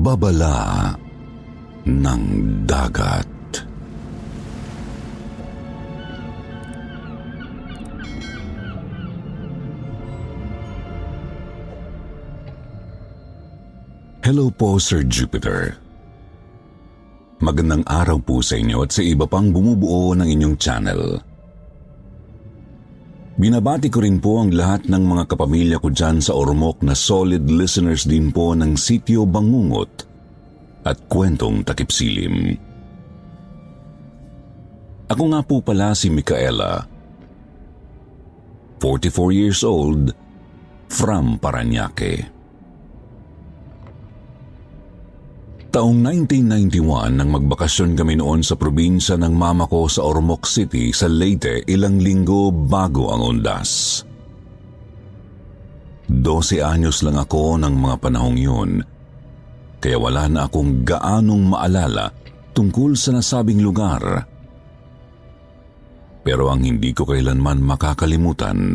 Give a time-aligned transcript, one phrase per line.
[0.00, 0.96] Babala
[1.84, 2.24] ng
[2.64, 3.28] dagat.
[14.24, 15.76] Hello po, Sir Jupiter.
[17.44, 21.20] Magandang araw po sa inyo at sa iba pang bumubuo ng inyong channel.
[23.40, 27.48] Binabati ko rin po ang lahat ng mga kapamilya ko dyan sa Ormoc na solid
[27.48, 30.04] listeners din po ng Sityo Bangungot
[30.84, 32.52] at Kwentong Takipsilim.
[35.08, 36.84] Ako nga po pala si Micaela,
[38.76, 40.12] 44 years old,
[40.92, 42.39] from Paranaque.
[45.70, 51.06] Taong 1991 nang magbakasyon kami noon sa probinsya ng mama ko sa Ormoc City sa
[51.06, 54.02] Leyte ilang linggo bago ang undas.
[56.10, 58.70] 12 anyos lang ako ng mga panahong yun,
[59.78, 62.10] kaya wala na akong gaanong maalala
[62.50, 64.02] tungkol sa nasabing lugar.
[66.26, 68.74] Pero ang hindi ko kailanman makakalimutan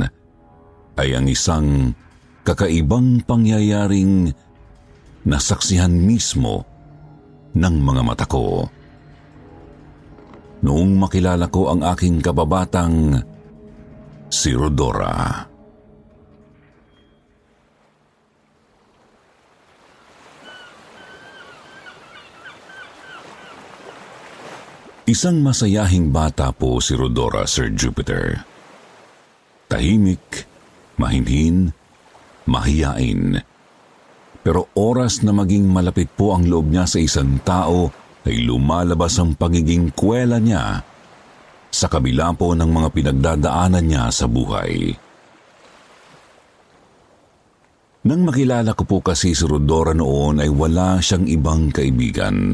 [0.95, 1.91] ay ang isang
[2.47, 4.31] kakaibang pangyayaring
[5.27, 6.74] nasaksihan mismo
[7.55, 8.67] ng mga mata ko.
[10.65, 13.15] Noong makilala ko ang aking kababatang
[14.27, 15.47] si Rodora.
[25.05, 28.41] Isang masayahing bata po si Rodora, Sir Jupiter.
[29.69, 30.49] Tahimik,
[30.97, 31.69] mahinhin,
[32.49, 33.38] mahiyain,
[34.45, 37.89] pero oras na maging malapit po ang loob niya sa isang tao
[38.29, 40.85] ay lumalabas ang pagiging kwela niya
[41.73, 44.94] sa kabila po ng mga pinagdadaanan niya sa buhay.
[48.06, 52.53] Nang makilala ko po kasi si Rodora noon ay wala siyang ibang kaibigan.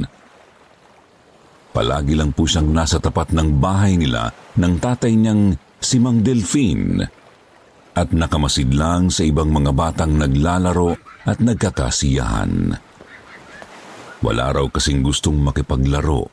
[1.76, 7.04] Palagi lang po siyang nasa tapat ng bahay nila ng tatay niyang si Mang Delphine
[7.92, 12.78] at nakamasid lang sa ibang mga batang naglalaro at nagkakasiyahan.
[14.22, 16.30] Wala raw kasing gustong makipaglaro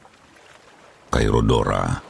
[1.09, 2.04] kay Rodora.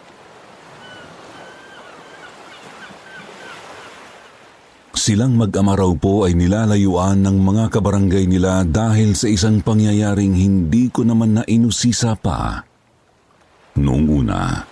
[4.99, 10.91] Silang mag-ama raw po ay nilalayuan ng mga kabarangay nila dahil sa isang pangyayaring hindi
[10.91, 12.67] ko naman na inusisa pa
[13.79, 14.67] noong una.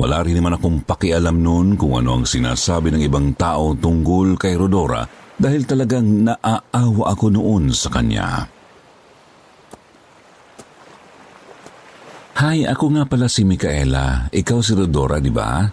[0.00, 4.56] Wala rin naman akong pakialam noon kung ano ang sinasabi ng ibang tao tungkol kay
[4.56, 8.44] Rodora dahil talagang naaawa ako noon sa kanya.
[12.40, 14.28] Hi, ako nga pala si Micaela.
[14.32, 15.64] Ikaw si Rodora, di ba?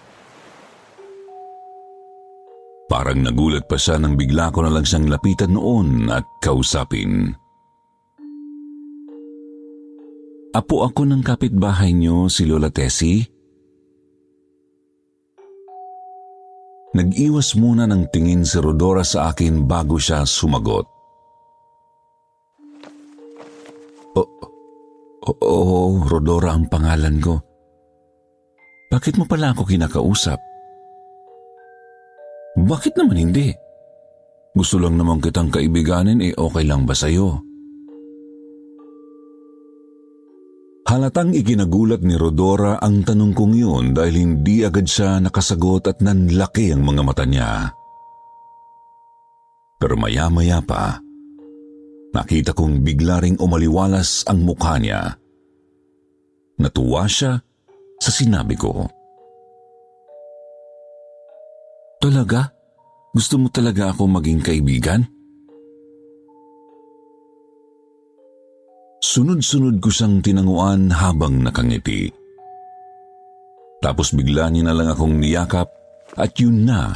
[2.87, 7.35] Parang nagulat pa siya nang bigla ko na lang siyang lapitan noon at kausapin.
[10.55, 13.36] Apo ako ng kapitbahay niyo, si Lola Tessie?
[16.95, 20.87] Nag-iwas muna ng tingin si Rodora sa akin bago siya sumagot.
[25.27, 27.35] Oo, oh, Rodora ang pangalan ko.
[28.87, 30.39] Bakit mo pala ako kinakausap?
[32.57, 33.51] Bakit naman hindi?
[34.55, 37.37] Gusto lang naman kitang kaibiganin eh okay lang ba sa'yo?
[40.87, 46.71] Halatang ikinagulat ni Rodora ang tanong kong yun dahil hindi agad siya nakasagot at nanlaki
[46.71, 47.75] ang mga mata niya.
[49.75, 50.95] Pero maya-maya pa,
[52.15, 55.11] nakita kong bigla ring umaliwalas ang mukha niya.
[56.55, 57.35] Natuwa siya
[57.99, 58.87] sa sinabi ko.
[61.99, 62.47] Talaga?
[63.11, 65.16] Gusto mo talaga ako maging kaibigan?
[69.07, 72.11] Sunod-sunod ko siyang tinanguan habang nakangiti.
[73.79, 75.71] Tapos bigla niya na lang akong niyakap
[76.19, 76.91] at yun na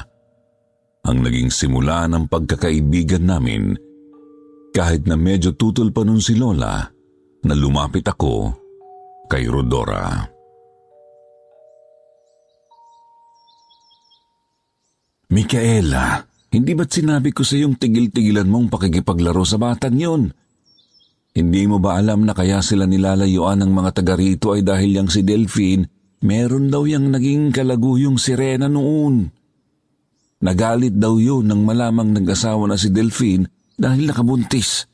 [1.08, 3.80] ang naging simula ng pagkakaibigan namin
[4.76, 6.84] kahit na medyo tutol pa nun si Lola
[7.48, 8.60] na lumapit ako
[9.32, 10.28] Rodora.
[15.32, 16.20] Mikaela,
[16.52, 20.28] hindi ba't sinabi ko sa iyong tigil-tigilan mong pakikipaglaro sa batang yon?
[21.32, 25.08] Hindi mo ba alam na kaya sila nilalayuan ng mga taga rito ay dahil yang
[25.08, 25.88] si Delphine,
[26.28, 29.32] meron daw yang naging kalaguyong sirena noon.
[30.42, 33.48] Nagalit daw yun nang malamang nag-asawa na si Delphine
[33.80, 34.92] dahil nakabuntis.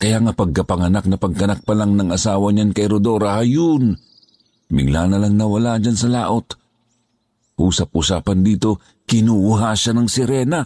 [0.00, 3.98] Kaya nga pagkapanganak na pagkanak pa lang ng asawa niyan kay Rodora, ayun,
[4.70, 6.56] bigla na lang nawala dyan sa laot.
[7.60, 10.64] Usap-usapan dito, kinuha siya ng sirena.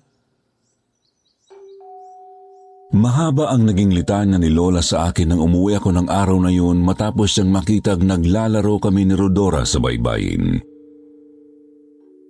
[2.95, 6.79] Mahaba ang naging litanya ni Lola sa akin nang umuwi ako ng araw na yun
[6.79, 10.63] matapos siyang makitag naglalaro kami ni Rodora sa baybayin.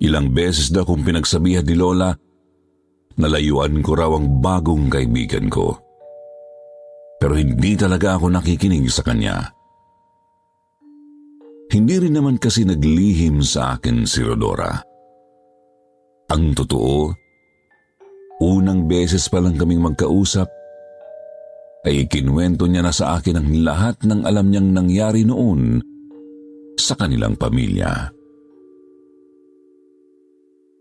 [0.00, 2.16] Ilang beses daw kong pinagsabihan ni Lola
[3.20, 5.76] nalayuan ko raw ang bagong kaibigan ko.
[7.20, 9.52] Pero hindi talaga ako nakikinig sa kanya.
[11.69, 14.81] Hindi rin naman kasi naglihim sa akin si Rodora.
[16.32, 17.24] Ang totoo,
[18.42, 20.50] Unang beses pa lang kaming magkausap,
[21.84, 25.78] ay ikinwento niya na sa akin ang lahat ng alam niyang nangyari noon
[26.81, 28.10] sa kanilang pamilya.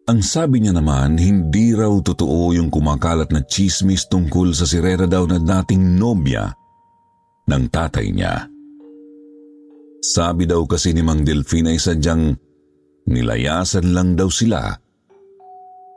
[0.03, 5.23] Ang sabi niya naman, hindi raw totoo yung kumakalat na chismis tungkol sa sirera daw
[5.23, 6.51] na dating nobya
[7.47, 8.47] ng tatay niya.
[10.03, 12.35] Sabi daw kasi ni Mang Delfina ay sadyang
[13.07, 14.75] nilayasan lang daw sila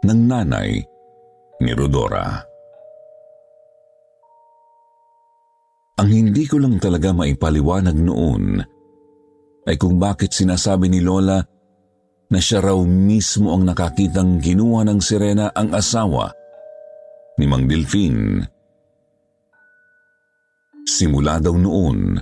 [0.07, 0.79] ng nanay
[1.63, 2.45] ni Rodora.
[5.97, 8.61] Ang hindi ko lang talaga maipaliwanag noon
[9.67, 11.41] ay kung bakit sinasabi ni Lola
[12.27, 16.29] na siya raw mismo ang nakakitang ginuha ng sirena ang asawa
[17.41, 18.45] ni Mang Delfin.
[20.87, 22.15] Simula daw noon,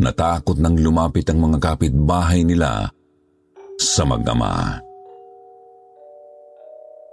[0.00, 2.88] natakot nang lumapit ang mga kapitbahay nila
[3.78, 4.82] sa mag-ama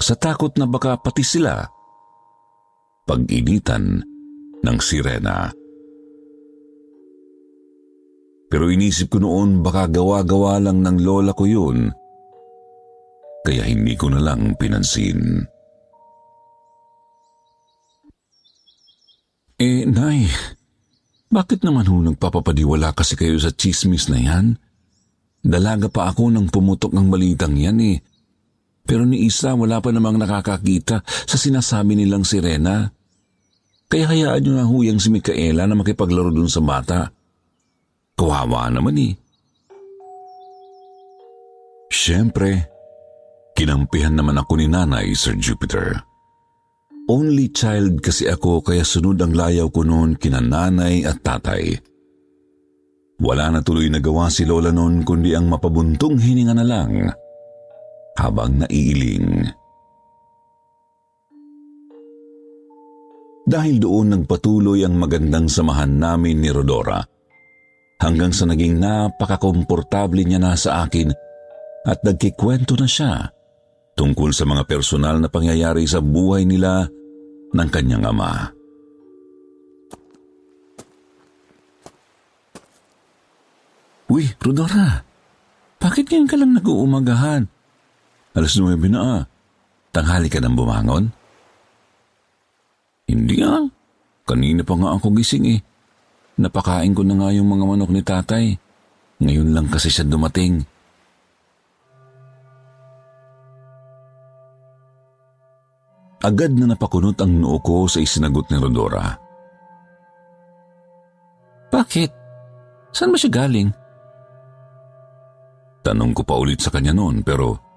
[0.01, 1.63] sa takot na baka pati sila
[3.05, 4.01] pag-initan
[4.61, 5.49] ng sirena.
[8.51, 11.87] Pero inisip ko noon baka gawa-gawa lang ng lola ko yun,
[13.47, 15.47] kaya hindi ko na lang pinansin.
[19.61, 20.25] Eh, Nay,
[21.31, 24.45] bakit naman ho nagpapapadiwala kasi kayo sa chismis na yan?
[25.41, 27.97] Dalaga pa ako nang pumutok ng balitang yan eh.
[28.85, 32.89] Pero ni Isa wala pa namang nakakakita sa sinasabi nilang sirena.
[33.91, 37.11] Kaya hayaan nyo na huyang si Mikaela na makipaglaro dun sa bata.
[38.15, 39.13] Kawawa naman eh.
[41.91, 42.71] Siyempre,
[43.51, 45.99] kinampihan naman ako ni nanay, Sir Jupiter.
[47.11, 51.75] Only child kasi ako kaya sunod ang layaw ko noon kina nanay at tatay.
[53.19, 57.11] Wala na tuloy nagawa si Lola noon kundi ang mapabuntong hininga na lang
[58.15, 59.47] habang naiiling.
[63.51, 67.03] Dahil doon nagpatuloy ang magandang samahan namin ni Rodora
[67.99, 71.11] hanggang sa naging napakakomportable niya na sa akin
[71.83, 73.13] at nagkikwento na siya
[73.99, 76.87] tungkol sa mga personal na pangyayari sa buhay nila
[77.51, 78.55] ng kanyang ama.
[84.07, 85.03] Uy, Rodora,
[85.75, 87.50] bakit ngayon ka lang nag-uumagahan?
[88.31, 89.21] Alas 9 na ah.
[89.91, 91.11] Tanghali ka nang bumangon?
[93.11, 93.67] Hindi ah.
[94.23, 95.59] Kanina pa nga ako gising eh.
[96.39, 98.45] Napakain ko na nga yung mga manok ni tatay.
[99.19, 100.63] Ngayon lang kasi siya dumating.
[106.21, 109.17] Agad na napakunot ang noo ko sa isinagot ni Rodora.
[111.73, 112.11] Bakit?
[112.93, 113.69] Saan ba siya galing?
[115.81, 117.70] Tanong ko pa ulit sa kanya noon pero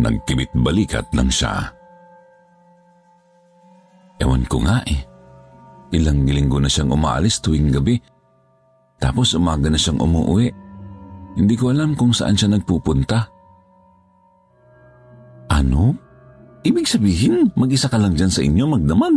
[0.00, 1.68] Nagkibit balikat lang siya.
[4.20, 5.00] Ewan ko nga eh.
[5.92, 8.00] Ilang linggo na siyang umaalis tuwing gabi.
[8.96, 10.48] Tapos umaga na siyang umuwi.
[11.36, 13.28] Hindi ko alam kung saan siya nagpupunta.
[15.50, 15.96] Ano?
[16.60, 19.16] Ibig sabihin, mag-isa ka lang dyan sa inyo magdamag.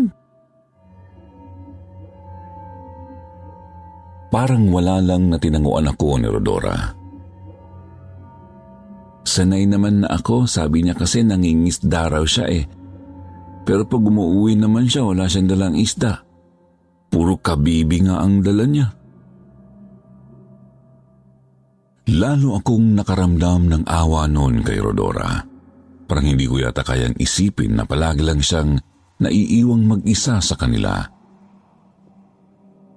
[4.34, 7.03] Parang wala lang na tinanguan ako ni Rodora.
[9.24, 12.68] Sanay naman na ako, sabi niya kasi nangingisda raw siya eh.
[13.64, 16.20] Pero pag umuwi naman siya, wala siyang dalang isda.
[17.08, 18.88] Puro kabibi nga ang dala niya.
[22.12, 25.40] Lalo akong nakaramdam ng awa noon kay Rodora.
[26.04, 28.76] Parang hindi ko yata kayang isipin na palagi lang siyang
[29.24, 31.00] naiiwang mag-isa sa kanila.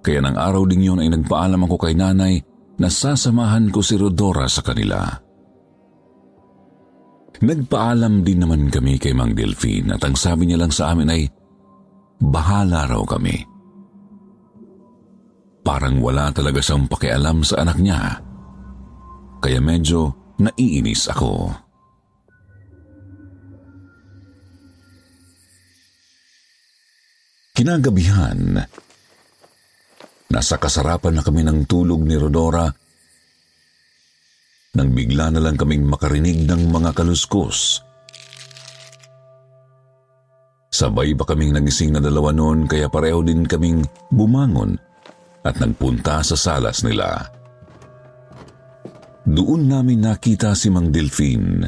[0.02, 2.42] Kaya ng araw ding yun ay nagpaalam ako kay nanay
[2.82, 5.25] na sasamahan ko si Rodora sa kanila.
[7.44, 11.28] Nagpaalam din naman kami kay Mang Delphine at ang sabi niya lang sa amin ay
[12.16, 13.44] bahala raw kami.
[15.60, 18.22] Parang wala talaga siyang pakialam sa anak niya.
[19.42, 21.52] Kaya medyo naiinis ako.
[27.56, 28.62] Kinagabihan,
[30.28, 32.68] nasa kasarapan na kami ng tulog ni Rodora
[34.76, 37.80] nang bigla na lang kaming makarinig ng mga kaluskos.
[40.68, 43.80] Sabay pa kaming nagising na dalawa noon kaya pareho din kaming
[44.12, 44.76] bumangon
[45.40, 47.32] at nagpunta sa salas nila.
[49.24, 51.64] Doon namin nakita si Mang Delphine.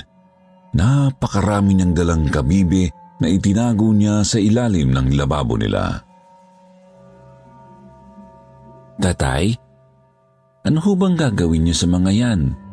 [0.76, 6.04] Napakarami niyang dalang kabibe na itinago niya sa ilalim ng lababo nila.
[9.00, 9.56] Tatay,
[10.68, 12.67] ano ho bang gagawin niyo sa mga yan?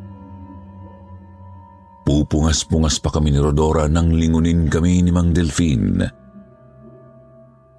[2.06, 6.06] Pupungas-pungas pa kami ni Rodora nang lingunin kami ni Mang Delphine.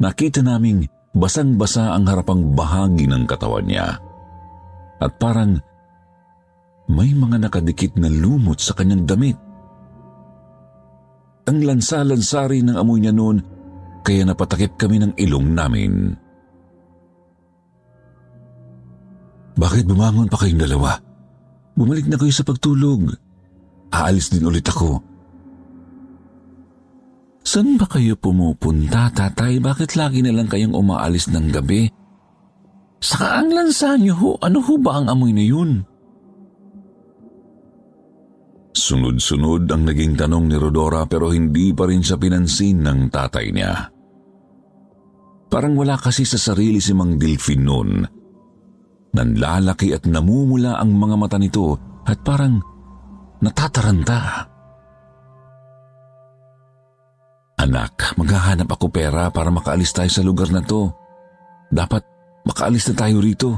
[0.03, 0.83] Nakita naming
[1.15, 3.97] basang-basa ang harapang bahagi ng katawan niya.
[4.99, 5.57] At parang
[6.91, 9.39] may mga nakadikit na lumot sa kanyang damit.
[11.47, 13.39] Ang lansa-lansari ng amoy niya noon
[14.03, 16.15] kaya napatakip kami ng ilong namin.
[19.57, 20.99] Bakit bumangon pa kayong dalawa?
[21.79, 23.26] Bumalik na kayo sa pagtulog.
[23.95, 25.03] Aalis din ulit ako.
[27.47, 29.63] Saan ba kayo pumupunta, tatay?
[29.63, 31.87] Bakit lagi na lang kayong umaalis ng gabi?
[32.99, 35.87] Saka ang lansa niyo ho, ano ho ba ang amoy na yun?
[38.77, 43.73] Sunod-sunod ang naging tanong ni Rodora pero hindi pa rin siya pinansin ng tatay niya.
[45.47, 47.91] Parang wala kasi sa sarili si Mang Delphine noon.
[49.17, 52.61] Nanlalaki at namumula ang mga mata nito at parang
[53.41, 54.49] natataranta.
[57.57, 60.93] Anak, maghahanap ako pera para makaalis tayo sa lugar na to.
[61.73, 62.05] Dapat
[62.47, 63.51] makaalis na tayo rito.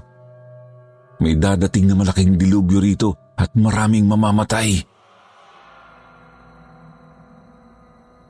[1.18, 4.80] May dadating na malaking dilubyo rito at maraming mamamatay.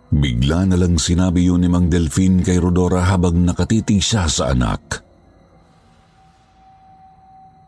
[0.09, 5.05] Bigla na lang sinabi yun ni Mang Delphine kay Rodora habang nakatitig siya sa anak.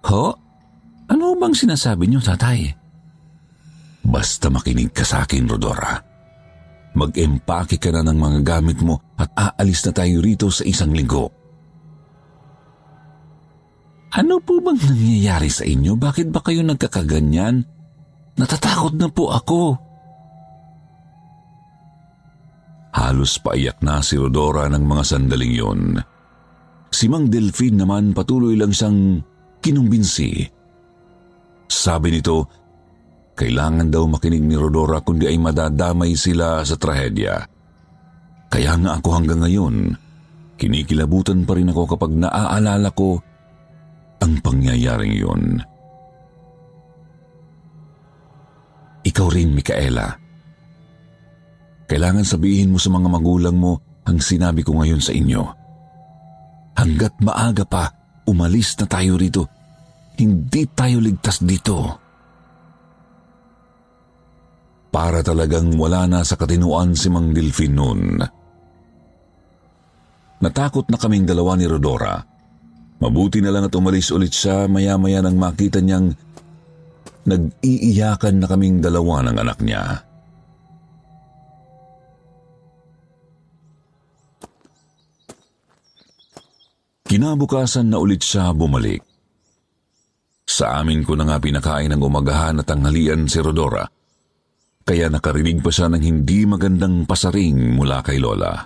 [0.09, 0.33] Ho?
[1.13, 2.80] Ano bang sinasabi niyo, tatay?
[4.11, 5.95] Basta makinig ka sa akin, Rodora.
[6.99, 11.31] Mag-empake ka na ng mga gamit mo at aalis na tayo rito sa isang linggo.
[14.11, 15.95] Ano po bang nangyayari sa inyo?
[15.95, 17.63] Bakit ba kayo nagkakaganyan?
[18.35, 19.79] Natatakot na po ako.
[22.91, 25.83] Halos paiyak na si Rodora ng mga sandaling yon.
[26.91, 29.23] Si Mang Delphine naman patuloy lang siyang
[29.63, 30.43] kinumbinsi.
[31.71, 32.51] Sabi nito,
[33.41, 37.41] kailangan daw makinig ni Rodora kundi ay madadamay sila sa trahedya.
[38.53, 39.97] Kaya nga ako hanggang ngayon,
[40.61, 43.17] kinikilabutan pa rin ako kapag naaalala ko
[44.21, 45.57] ang pangyayaring yun.
[49.01, 50.13] Ikaw rin, Mikaela.
[51.89, 55.43] Kailangan sabihin mo sa mga magulang mo ang sinabi ko ngayon sa inyo.
[56.77, 57.89] Hanggat maaga pa,
[58.29, 59.49] umalis na tayo rito.
[60.21, 62.10] Hindi tayo ligtas dito
[64.91, 68.03] para talagang wala na sa katinuan si Mang Delphine noon.
[70.43, 72.19] Natakot na kaming dalawa ni Rodora.
[73.01, 76.13] Mabuti na lang at umalis ulit siya maya-maya nang makita niyang
[77.25, 80.05] nag-iiyakan na kaming dalawa ng anak niya.
[87.09, 89.03] Kinabukasan na ulit siya bumalik.
[90.47, 93.87] Sa amin ko na nga pinakain ng umagahan at tanghalian si Rodora–
[94.85, 98.57] kaya nakarinig pa siya ng hindi magandang pasaring mula kay Lola.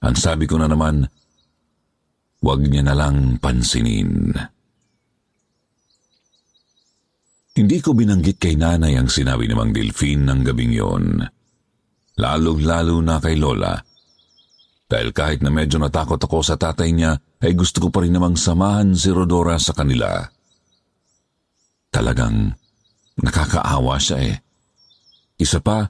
[0.00, 1.04] Ang sabi ko na naman,
[2.40, 4.32] huwag niya na lang pansinin.
[7.50, 11.20] Hindi ko binanggit kay nanay ang sinabi ni Mang Delphine ng gabing yon.
[12.16, 13.76] Lalong-lalo na kay Lola.
[14.90, 18.34] Dahil kahit na medyo natakot ako sa tatay niya, ay gusto ko pa rin namang
[18.34, 20.24] samahan si Rodora sa kanila.
[21.90, 22.59] Talagang
[23.18, 24.36] nakakaawa siya eh.
[25.40, 25.88] Isa pa,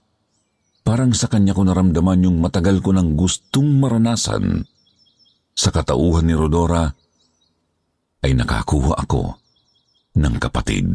[0.87, 4.65] parang sa kanya ko naramdaman yung matagal ko nang gustong maranasan.
[5.53, 6.89] Sa katauhan ni Rodora,
[8.25, 9.37] ay nakakuha ako
[10.17, 10.89] ng kapatid.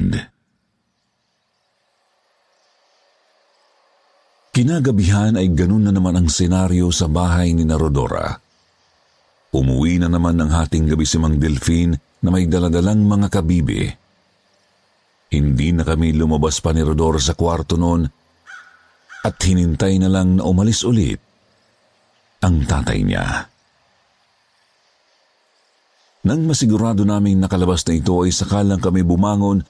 [4.55, 8.39] Kinagabihan ay ganun na naman ang senaryo sa bahay ni na Rodora.
[9.51, 11.91] Umuwi na naman ng hating gabi si Mang Delfin
[12.23, 13.91] na may daladalang mga kabibi.
[15.31, 18.05] Hindi na kami lumabas pa ni Rodor sa kwarto noon
[19.25, 21.17] at hinintay na lang na umalis ulit
[22.45, 23.49] ang tatay niya.
[26.25, 29.61] Nang masigurado naming nakalabas na ito ay sakalang kami bumangon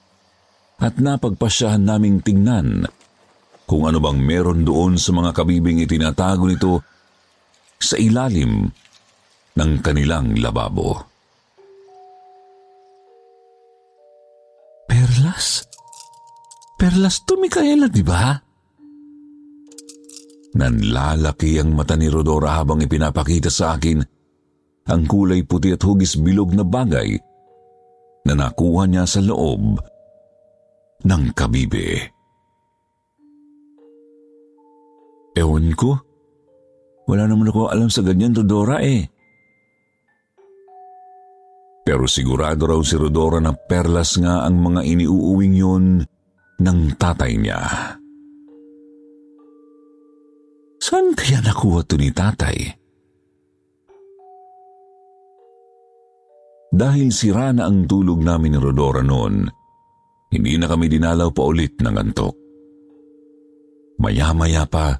[0.79, 2.88] at napagpasyahan naming tingnan
[3.63, 6.83] kung ano bang meron doon sa mga kabibing itinatago nito
[7.79, 8.71] sa ilalim
[9.55, 11.14] ng kanilang lababo.
[15.36, 15.68] Perlas?
[16.80, 18.39] Perlas to, Mikaela, di ba?
[20.56, 24.00] Nanlalaki ang mata ni Rodora habang ipinapakita sa akin
[24.88, 27.20] ang kulay puti at hugis bilog na bagay
[28.24, 29.75] na nakuha niya sa loob
[31.04, 32.15] ng kabibe.
[35.36, 36.00] Ewan ko.
[37.12, 39.04] Wala naman ako alam sa ganyan, Rodora eh.
[41.86, 45.86] Pero sigurado raw si Rodora na perlas nga ang mga iniuuwing yun
[46.58, 47.62] ng tatay niya.
[50.82, 52.58] Saan kaya nakuha to ni tatay?
[56.75, 59.46] Dahil sira na ang tulog namin ni Rodora noon,
[60.34, 62.36] hindi na kami dinalaw pa ulit ng antok.
[64.01, 64.98] Maya-maya pa,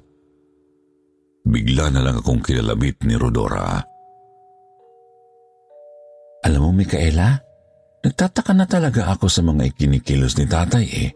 [1.44, 3.95] bigla na lang akong kilalabit ni Rodora.
[6.46, 7.42] Alam mo, Mikaela,
[8.06, 11.10] nagtataka na talaga ako sa mga ikinikilos ni tatay eh.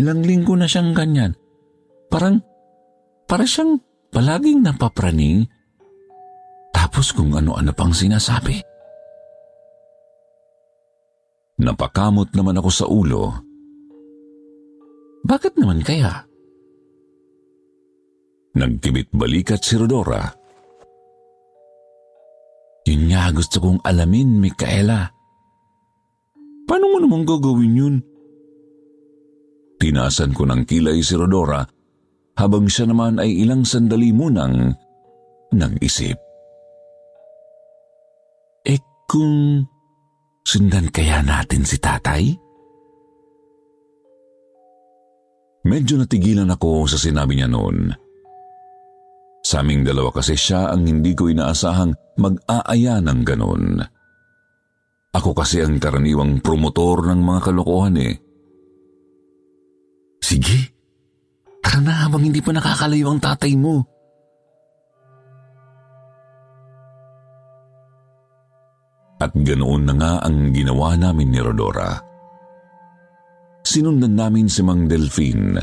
[0.00, 1.36] Ilang linggo na siyang ganyan.
[2.08, 2.40] Parang,
[3.28, 3.76] para siyang
[4.08, 5.44] palaging napapraning.
[6.72, 8.64] Tapos kung ano-ano pang sinasabi.
[11.60, 13.32] Napakamot naman ako sa ulo.
[15.24, 16.24] Bakit naman kaya?
[18.56, 20.32] Nagkibit balikat si Rodora
[22.86, 25.10] yun nga gusto kong alamin, Mikaela.
[26.66, 27.96] Paano mo naman gagawin yun?
[29.76, 31.66] Tinasan ko ng kilay si Rodora
[32.38, 34.74] habang siya naman ay ilang sandali munang
[35.52, 36.16] nag-isip.
[38.66, 39.62] Eh kung
[40.42, 42.34] sundan kaya natin si tatay?
[45.66, 48.05] Medyo natigilan ako sa sinabi niya noon.
[49.46, 53.78] Sa aming dalawa kasi siya ang hindi ko inaasahang mag-aaya ng ganon.
[55.14, 58.18] Ako kasi ang karaniwang promotor ng mga kalokohan eh.
[60.18, 60.58] Sige,
[61.62, 63.86] tara na habang hindi pa nakakalayo ang tatay mo.
[69.22, 71.94] At ganoon na nga ang ginawa namin ni Rodora.
[73.62, 75.62] Sinundan namin si Mang Delphine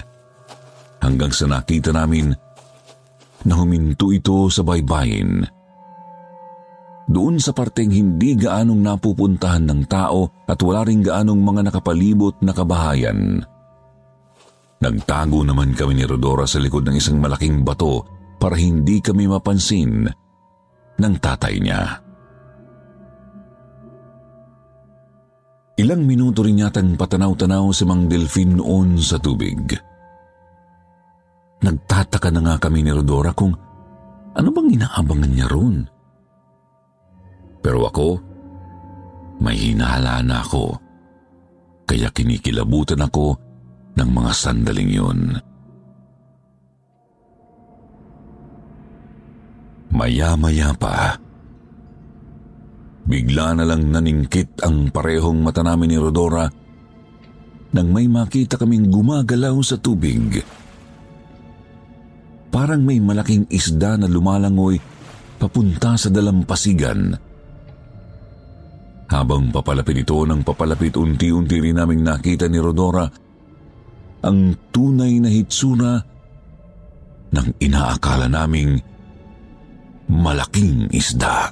[1.03, 2.31] hanggang sa nakita namin
[3.47, 5.43] na huminto ito sa baybayin.
[7.03, 12.55] Doon sa parteng hindi gaanong napupuntahan ng tao at wala ring gaanong mga nakapalibot na
[12.55, 13.43] kabahayan.
[14.79, 18.03] Nagtago naman kami ni Rodora sa likod ng isang malaking bato
[18.39, 20.07] para hindi kami mapansin
[20.99, 22.03] ng tatay niya.
[25.73, 29.73] Ilang minuto rin yatang patanaw-tanaw si Mang Delfin noon sa tubig.
[31.63, 33.55] Nagtataka na nga kami ni Rodora kung
[34.35, 35.87] ano bang inaabangan niya roon.
[37.63, 38.19] Pero ako,
[39.39, 40.75] may hinahala na ako.
[41.87, 43.39] Kaya kinikilabutan ako
[43.95, 45.19] ng mga sandaling yun.
[49.93, 51.15] Maya-maya pa,
[53.07, 56.49] bigla na lang naningkit ang parehong mata namin ni Rodora
[57.73, 60.41] nang may makita kaming gumagalaw sa tubig.
[62.53, 64.77] Parang may malaking isda na lumalangoy
[65.41, 67.17] papunta sa dalampasigan.
[69.09, 73.09] Habang papalapit ito ng papalapit unti-unti rin naming nakita ni Rodora
[74.23, 75.93] ang tunay na hitsura
[77.33, 78.77] ng inaakala naming
[80.13, 81.49] malaking isda.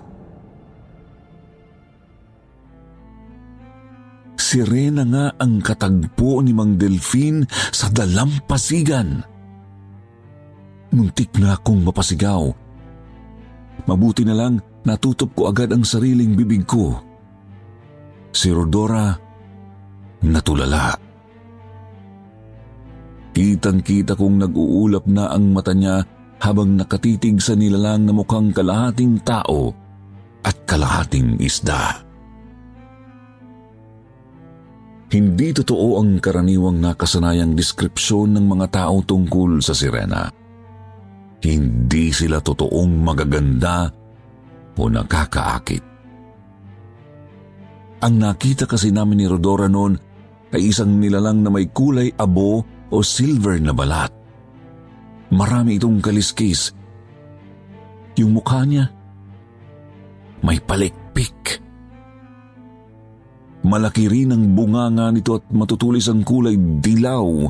[4.37, 9.30] Sirena nga ang katagpo ni Mang Delfin sa dalampasigan.
[10.91, 12.51] Muntik na akong mapasigaw.
[13.87, 17.11] Mabuti na lang natutop ko agad ang sariling bibig ko
[18.31, 19.11] Si Rodora
[20.23, 20.95] natulala.
[23.31, 26.03] Kitang-kita kong nag-uulap na ang mata niya
[26.39, 29.71] habang nakatitig sa nilalang na mukhang kalahating tao
[30.43, 32.07] at kalahating isda.
[35.11, 40.40] Hindi totoo ang karaniwang nakasanayang deskripsyon ng mga tao tungkol sa sirena.
[41.41, 43.89] Hindi sila totoong magaganda
[44.77, 45.83] o nakakaakit.
[48.01, 49.93] Ang nakita kasi namin ni Rodora noon
[50.53, 54.09] ay isang nilalang na may kulay abo o silver na balat.
[55.31, 56.73] Marami itong kaliskis.
[58.19, 58.89] Yung mukha niya,
[60.43, 61.61] may palikpik.
[63.61, 67.45] Malaki rin ang bunganga nito at matutulis ang kulay dilaw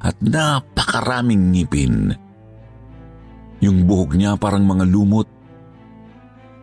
[0.00, 2.23] at napakaraming ngipin.
[3.64, 5.24] Yung buhok niya parang mga lumot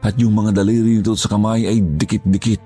[0.05, 2.61] at yung mga daliri nito sa kamay ay dikit-dikit.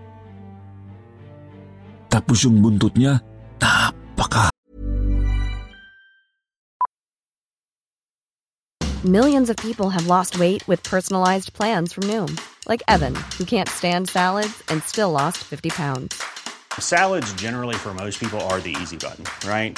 [2.12, 3.24] Tapos yung buntot niya,
[3.64, 4.52] napaka.
[9.08, 12.36] Millions of people have lost weight with personalized plans from Noom,
[12.68, 16.20] like Evan, who can't stand salads and still lost 50 pounds.
[16.80, 19.78] Salads, generally, for most people, are the easy button, right?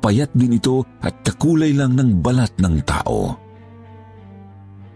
[0.00, 3.36] Payat din ito at kakulay lang ng balat ng tao.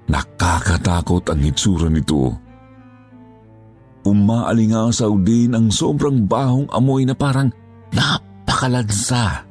[0.09, 2.33] Nakakatakot ang hitsura nito.
[4.05, 7.49] Umaalingasaw din ang sobrang bahong amoy na parang
[7.93, 9.45] napakalansa.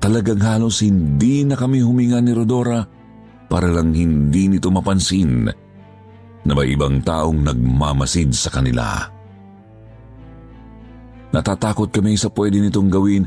[0.00, 2.82] Talagang halos hindi na kami huminga ni Rodora
[3.46, 5.46] para lang hindi nito mapansin
[6.40, 9.06] na may ibang taong nagmamasid sa kanila.
[11.30, 13.22] Natatakot kami sa pwede nitong gawin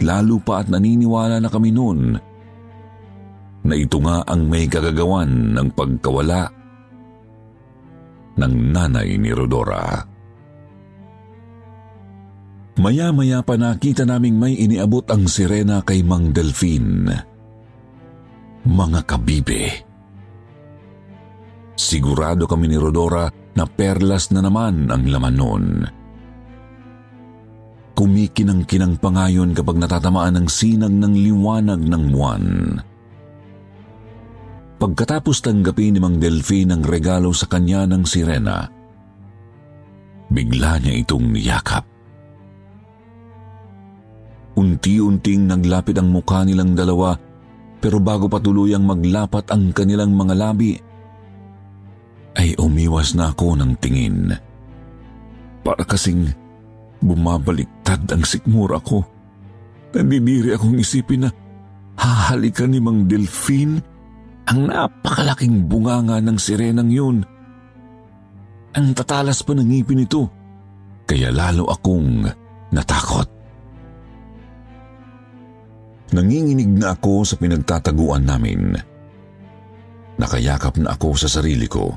[0.00, 2.16] lalo pa at naniniwala na kami noon
[3.60, 6.48] na ito nga ang may kagagawan ng pagkawala
[8.40, 10.00] ng nanay ni Rodora.
[12.80, 17.12] Maya-maya pa nakita naming may iniabot ang sirena kay Mang Delfin.
[18.64, 19.64] Mga kabibe.
[21.76, 25.64] Sigurado kami ni Rodora na perlas na naman ang laman noon.
[28.00, 32.44] Kumikinang-kinang pa ngayon kapag natatamaan ng sinag ng liwanag ng buwan.
[34.80, 38.64] Pagkatapos tanggapin ni Mang Delfin ang regalo sa kanya ng sirena,
[40.32, 41.84] bigla niya itong niyakap.
[44.56, 47.20] Unti-unting naglapit ang mukha nilang dalawa
[47.84, 50.72] pero bago pa tuluyang maglapat ang kanilang mga labi,
[52.40, 54.32] ay umiwas na ako ng tingin.
[55.60, 56.32] Para kasing
[57.00, 59.02] bumabaliktad ang sikmura ko.
[59.90, 61.30] Nandidiri akong isipin na
[61.98, 63.80] hahalikan ni Mang Delfin
[64.46, 67.22] ang napakalaking bunganga ng sirenang yun.
[68.70, 70.30] Ang tatalas pa ng ngipin nito,
[71.06, 72.22] kaya lalo akong
[72.70, 73.26] natakot.
[76.10, 78.74] Nanginginig na ako sa pinagtataguan namin.
[80.18, 81.94] Nakayakap na ako sa sarili ko.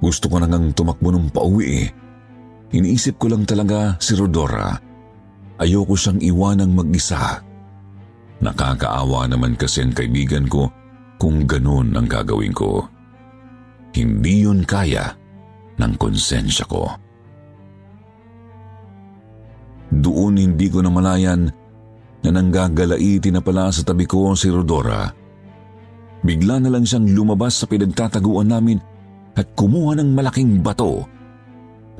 [0.00, 1.88] Gusto ko na ngang tumakbo ng pauwi eh.
[2.74, 4.74] Iniisip ko lang talaga si Rodora.
[5.62, 7.38] Ayoko siyang iwanang mag-isa.
[8.42, 10.68] Nakakaawa naman kasi ang kaibigan ko
[11.16, 12.84] kung ganun ang gagawin ko.
[13.96, 15.08] Hindi yun kaya
[15.80, 16.84] ng konsensya ko.
[19.88, 21.48] Doon hindi ko namalayan
[22.20, 25.08] na nanggagalaiti na pala sa tabi ko si Rodora.
[26.26, 28.82] Bigla na lang siyang lumabas sa pinagtataguan namin
[29.38, 31.15] at kumuha ng malaking bato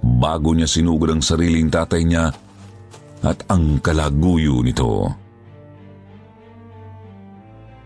[0.02, 2.32] bago niya sinugod ang sariling tatay niya
[3.24, 5.10] at ang kalaguyo nito.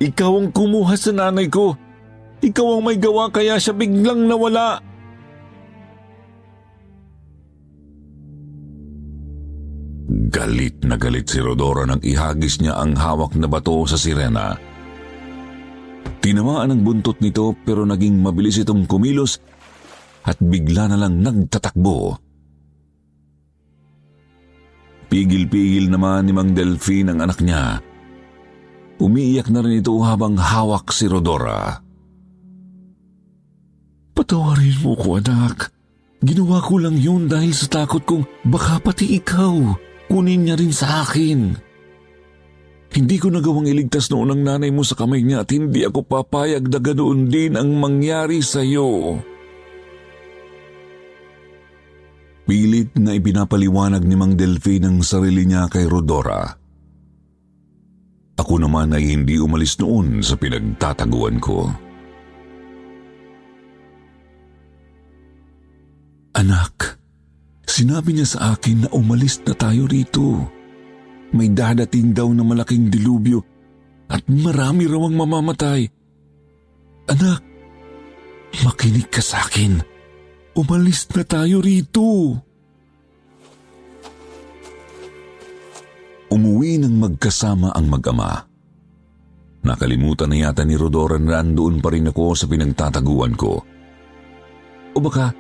[0.01, 1.77] Ikaw ang kumuha sa nanay ko.
[2.41, 4.81] Ikaw ang may gawa kaya siya biglang nawala.
[10.31, 14.57] Galit na galit si Rodora nang ihagis niya ang hawak na bato sa sirena.
[16.25, 19.41] Tinamaan ang buntot nito pero naging mabilis itong kumilos
[20.25, 22.17] at bigla na lang nagtatakbo.
[25.11, 27.83] Pigil-pigil naman ni Mang Delphine ang anak niya.
[29.03, 31.83] Umiiyak na rin ito habang hawak si Rodora.
[34.15, 35.73] Patawarin mo ko anak.
[36.21, 39.57] Ginawa ko lang yun dahil sa takot kong baka pati ikaw
[40.13, 41.57] kunin niya rin sa akin.
[42.91, 46.67] Hindi ko nagawang iligtas noon ang nanay mo sa kamay niya at hindi ako papayag
[46.67, 49.23] na ganoon din ang mangyari sa iyo.
[52.51, 56.51] Pilit na ibinapaliwanag ni Mang Delphine ang sarili niya kay Rodora.
[58.35, 61.71] Ako naman ay hindi umalis noon sa pinagtataguan ko.
[66.35, 66.99] Anak,
[67.71, 70.43] sinabi niya sa akin na umalis na tayo rito.
[71.31, 73.47] May dadating daw na malaking dilubyo
[74.11, 75.87] at marami raw ang mamamatay.
[77.15, 77.47] Anak,
[78.67, 79.90] makinig ka sa akin.
[80.61, 82.37] Umalis na tayo rito.
[86.29, 88.45] Umuwi ng magkasama ang mag-ama.
[89.65, 93.65] Nakalimutan na yata ni Rodora na andoon pa rin ako sa pinagtataguan ko.
[94.93, 95.33] O baka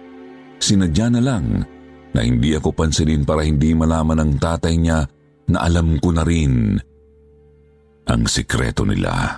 [0.56, 1.68] sinadya na lang
[2.16, 5.04] na hindi ako pansinin para hindi malaman ng tatay niya
[5.52, 6.80] na alam ko na rin
[8.08, 9.36] ang sikreto nila.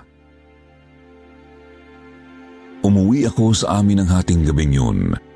[2.87, 5.32] Umuwi ako sa amin ng hating gabing yun.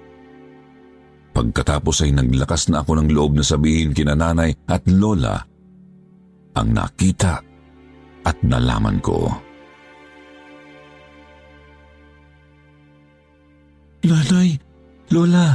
[1.36, 5.36] Pagkatapos ay naglakas na ako ng loob na sabihin kina nanay at lola
[6.56, 7.44] ang nakita
[8.24, 9.28] at nalaman ko.
[14.06, 14.56] Nanay,
[15.10, 15.54] Lola,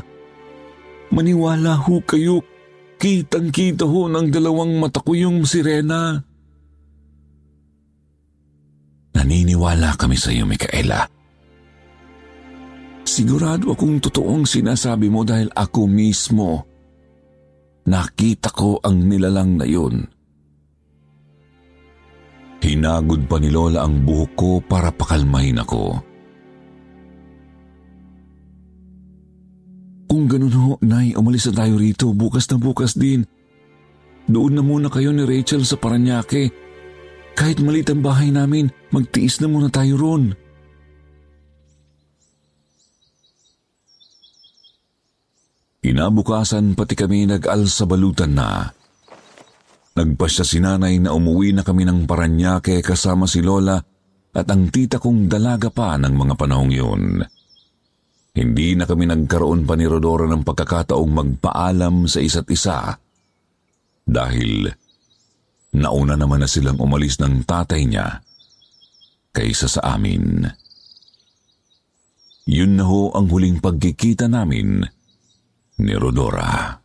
[1.11, 2.43] maniwala ho kayo.
[3.01, 6.21] Kitang-kita ho ng dalawang mata ko yung sirena.
[9.17, 11.20] Naniniwala kami sa iyo, Mikaela.
[13.11, 16.63] Sigurado akong totoong sinasabi mo dahil ako mismo.
[17.91, 20.07] Nakita ko ang nilalang na yun.
[22.63, 25.99] Hinagod pa ni Lola ang buhok ko para pakalmahin ako.
[30.07, 32.15] Kung ganun ho, Nay, umalis na tayo rito.
[32.15, 33.27] Bukas na bukas din.
[34.31, 36.47] Doon na muna kayo ni Rachel sa Paranaque.
[37.35, 40.31] Kahit malit ang bahay namin, magtiis na muna tayo ron.
[45.81, 48.69] Inabukasan pati kami nag-alsa balutan na.
[49.97, 53.81] Nagpasya si nanay na umuwi na kami ng Paranaque kasama si Lola
[54.31, 57.03] at ang tita kong dalaga pa ng mga panahong yun.
[58.31, 62.95] Hindi na kami nagkaroon pa ni Rodora ng pagkakataong magpaalam sa isa't isa
[64.05, 64.69] dahil
[65.75, 68.21] nauna naman na silang umalis ng tatay niya
[69.33, 70.45] kaysa sa amin.
[72.45, 75.00] Yun na ho ang huling pagkikita namin
[75.81, 76.77] ni Rodora.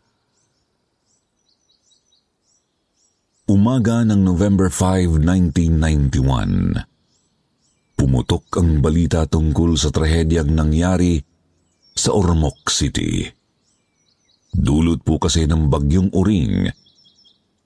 [3.46, 6.82] Umaga ng November 5, 1991.
[7.94, 11.22] Pumutok ang balita tungkol sa trahedyang nangyari
[11.94, 13.22] sa Ormoc City.
[14.50, 16.66] Dulot po kasi ng bagyong uring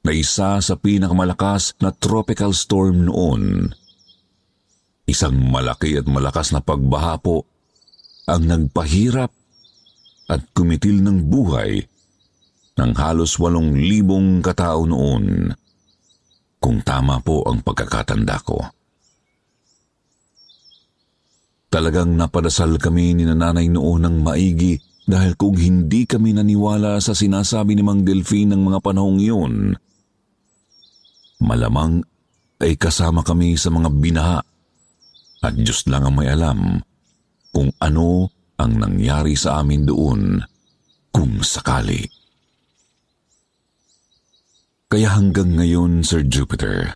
[0.05, 3.73] na isa sa pinakamalakas na tropical storm noon.
[5.09, 7.49] Isang malaki at malakas na pagbaha po
[8.29, 9.40] ang nagpahirap
[10.31, 11.83] at kumitil ng buhay
[12.79, 15.51] ng halos walong libong katao noon
[16.63, 18.63] kung tama po ang pagkakatanda ko.
[21.71, 27.75] Talagang napadasal kami ni nanay noon ng maigi dahil kung hindi kami naniwala sa sinasabi
[27.75, 29.75] ni Mang Delphine ng mga panahong yun,
[31.43, 32.05] malamang
[32.61, 34.41] ay kasama kami sa mga binaha
[35.41, 36.85] at Diyos lang ang may alam
[37.51, 38.29] kung ano
[38.61, 40.37] ang nangyari sa amin doon
[41.09, 42.05] kung sakali.
[44.91, 46.93] Kaya hanggang ngayon, Sir Jupiter,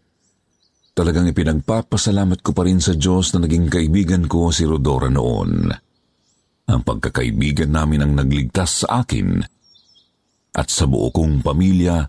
[0.98, 5.70] talagang ipinagpapasalamat ko pa rin sa Diyos na naging kaibigan ko si Rodora noon.
[6.64, 9.40] Ang pagkakaibigan namin ang nagligtas sa akin
[10.54, 12.02] at sa buo kong pamilya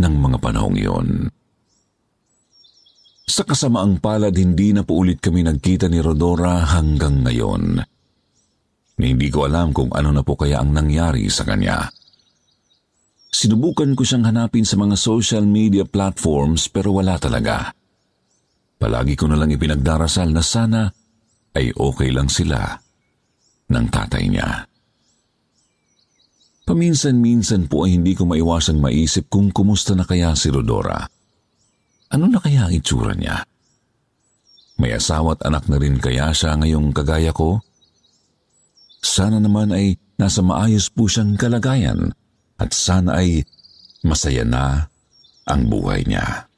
[0.00, 1.08] ng mga panahong iyon.
[3.30, 7.78] Sa kasamaang palad, hindi na po ulit kami nagkita ni Rodora hanggang ngayon.
[9.00, 11.88] Hindi ko alam kung ano na po kaya ang nangyari sa kanya.
[13.30, 17.72] Sinubukan ko siyang hanapin sa mga social media platforms pero wala talaga.
[18.76, 20.82] Palagi ko na lang ipinagdarasal na sana
[21.56, 22.76] ay okay lang sila
[23.70, 24.68] ng tatay niya.
[26.68, 31.02] Paminsan-minsan po ay hindi ko maiwasang maisip kung kumusta na kaya si Rodora.
[32.10, 33.42] Ano na kaya ang itsura niya?
[34.78, 37.62] May asawa at anak na rin kaya siya ngayong kagaya ko?
[39.00, 42.12] Sana naman ay nasa maayos po siyang kalagayan
[42.60, 43.48] at sana ay
[44.04, 44.92] masaya na
[45.48, 46.50] ang buhay niya.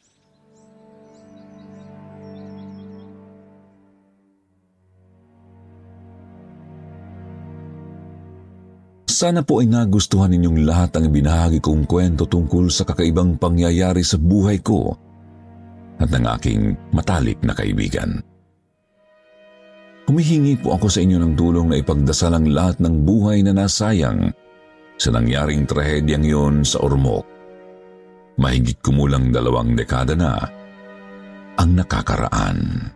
[9.07, 14.19] Sana po ay nagustuhan ninyong lahat ang binahagi kong kwento tungkol sa kakaibang pangyayari sa
[14.19, 14.99] buhay ko
[16.03, 18.19] at ng aking matalik na kaibigan.
[20.13, 24.29] Humihingi po ako sa inyo ng tulong na ipagdasal ang lahat ng buhay na nasayang
[25.01, 27.25] sa nangyaring trahedyang yon sa Ormoc.
[28.37, 30.37] Mahigit kumulang dalawang dekada na
[31.57, 32.93] ang nakakaraan.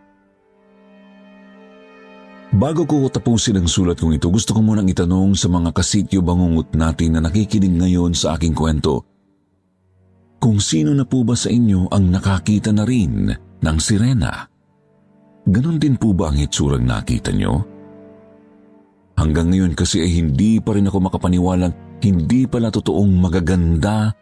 [2.53, 6.77] Bago ko tapusin ang sulat kong ito, gusto ko munang itanong sa mga kasityo bangungot
[6.77, 9.09] natin na nakikinig ngayon sa aking kwento.
[10.37, 13.33] Kung sino na po ba sa inyo ang nakakita na rin
[13.65, 14.56] ng sirena?
[15.47, 17.63] Ganon din po ba ang hitsurang nakita nyo?
[19.17, 24.13] Hanggang ngayon kasi ay hindi pa rin ako makapaniwalang hindi pala totoong magaganda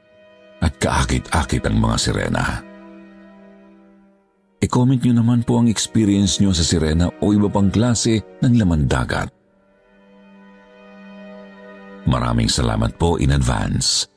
[0.60, 2.44] at kaakit-akit ang mga sirena.
[4.64, 8.88] I-comment nyo naman po ang experience nyo sa sirena o iba pang klase ng laman
[8.88, 9.28] dagat.
[12.04, 14.08] Maraming salamat po in advance.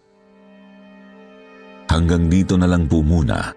[1.87, 3.51] Hanggang dito na lang po muna.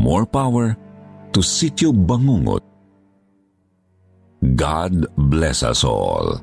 [0.00, 0.89] More power
[1.32, 2.64] to Sityo Bangungot.
[4.56, 6.40] God bless us all.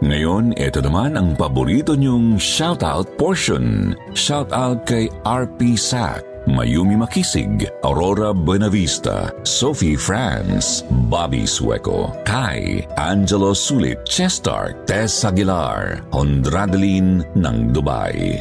[0.00, 3.92] Ngayon, ito naman ang paborito niyong shoutout portion.
[4.16, 14.00] Shoutout kay RP Sack, Mayumi Makisig, Aurora Buenavista, Sophie France, Bobby Sueco, Kai, Angelo Sulit,
[14.08, 18.40] Chestar, Tess Aguilar, Hondradeline ng Dubai.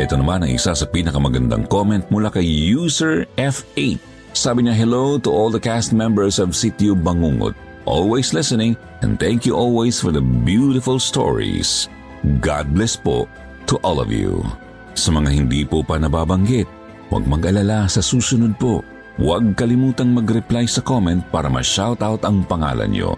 [0.00, 4.00] Ito naman ang isa sa pinakamagandang comment mula kay user F8.
[4.32, 7.52] Sabi niya, hello to all the cast members of Sitio Bangungot
[7.90, 11.90] always listening, and thank you always for the beautiful stories.
[12.38, 13.26] God bless po
[13.66, 14.46] to all of you.
[14.94, 16.70] Sa mga hindi po pa nababanggit,
[17.10, 18.86] huwag mag-alala sa susunod po.
[19.20, 23.12] Huwag kalimutang mag-reply sa comment para ma-shoutout ang pangalan nyo.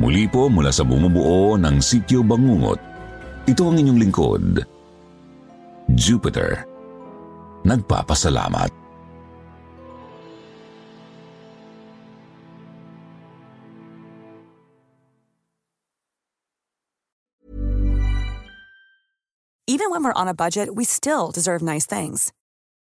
[0.00, 2.80] Muli po mula sa bumubuo ng Sityo Bangungot,
[3.44, 4.44] ito ang inyong lingkod.
[5.92, 6.64] Jupiter.
[7.68, 8.72] Nagpapasalamat.
[19.66, 22.32] Even when we're on a budget, we still deserve nice things.